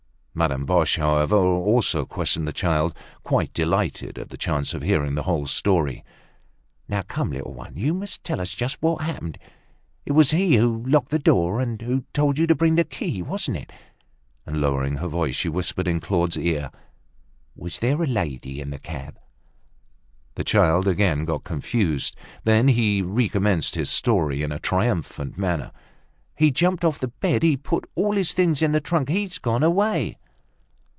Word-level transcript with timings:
Madame 0.33 0.65
Boche, 0.65 0.95
however, 0.95 1.35
also 1.35 2.05
questioned 2.05 2.47
the 2.47 2.53
child, 2.53 2.95
quite 3.21 3.53
delighted 3.53 4.17
at 4.17 4.29
the 4.29 4.37
chance 4.37 4.73
of 4.73 4.81
hearing 4.81 5.13
the 5.13 5.23
whole 5.23 5.45
story. 5.45 6.05
"Come, 7.09 7.33
little 7.33 7.53
one, 7.53 7.75
you 7.75 7.93
must 7.93 8.23
tell 8.23 8.39
us 8.39 8.53
just 8.55 8.81
what 8.81 9.03
happened. 9.03 9.37
It 10.05 10.13
was 10.13 10.31
he 10.31 10.55
who 10.55 10.85
locked 10.85 11.09
the 11.09 11.19
door 11.19 11.59
and 11.59 11.81
who 11.81 12.05
told 12.13 12.37
you 12.37 12.47
to 12.47 12.55
bring 12.55 12.75
the 12.75 12.85
key, 12.85 13.21
wasn't 13.21 13.57
it?" 13.57 13.71
And, 14.45 14.61
lowering 14.61 14.95
her 14.97 15.07
voice, 15.09 15.35
she 15.35 15.49
whispered 15.49 15.85
in 15.87 15.99
Claude's 15.99 16.37
ear: 16.37 16.71
"Was 17.53 17.79
there 17.79 18.01
a 18.01 18.07
lady 18.07 18.61
in 18.61 18.69
the 18.69 18.79
cab?" 18.79 19.19
The 20.35 20.45
child 20.45 20.87
again 20.87 21.25
got 21.25 21.43
confused. 21.43 22.15
Then 22.45 22.69
he 22.69 23.01
recommenced 23.01 23.75
his 23.75 23.89
story 23.89 24.43
in 24.43 24.53
a 24.53 24.59
triumphant 24.59 25.37
manner: 25.37 25.73
"He 26.37 26.49
jumped 26.51 26.85
off 26.85 26.97
the 26.99 27.09
bed, 27.09 27.43
he 27.43 27.57
put 27.57 27.85
all 27.95 28.13
the 28.15 28.23
things 28.23 28.61
in 28.63 28.71
the 28.71 28.81
trunk. 28.81 29.09
He's 29.09 29.37
gone 29.37 29.61
away." 29.61 30.17